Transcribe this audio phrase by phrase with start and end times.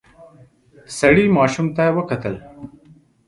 [0.97, 2.35] سړی ماشوم ته وکتل.